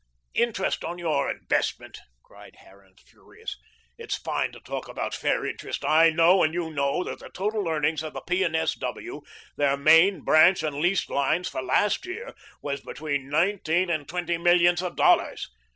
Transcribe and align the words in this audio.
"Interest 0.33 0.83
on 0.83 0.97
your 0.97 1.29
investment!" 1.29 1.99
cried 2.23 2.55
Harran, 2.55 2.95
furious. 3.05 3.55
"It's 3.99 4.17
fine 4.17 4.51
to 4.53 4.59
talk 4.59 4.87
about 4.87 5.13
fair 5.13 5.45
interest. 5.45 5.85
I 5.85 6.09
know 6.09 6.41
and 6.41 6.55
you 6.55 6.71
know 6.71 7.03
that 7.03 7.19
the 7.19 7.29
total 7.29 7.67
earnings 7.67 8.01
of 8.01 8.13
the 8.13 8.21
P. 8.21 8.41
and 8.41 8.55
S. 8.55 8.73
W. 8.73 9.21
their 9.57 9.77
main, 9.77 10.21
branch 10.21 10.63
and 10.63 10.77
leased 10.77 11.11
lines 11.11 11.49
for 11.49 11.61
last 11.61 12.07
year 12.07 12.33
was 12.63 12.81
between 12.81 13.29
nineteen 13.29 13.91
and 13.91 14.09
twenty 14.09 14.39
millions 14.39 14.81
of 14.81 14.95
dollars. 14.95 15.51